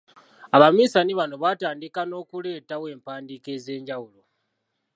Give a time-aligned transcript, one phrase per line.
[0.55, 4.21] Abaminsani bano baatandika n’okuleetawo empandiika ez’enjawulo.